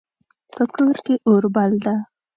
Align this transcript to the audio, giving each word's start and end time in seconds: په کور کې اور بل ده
په 0.53 0.63
کور 0.73 0.95
کې 1.05 1.15
اور 1.29 1.43
بل 1.55 1.71
ده 1.85 1.95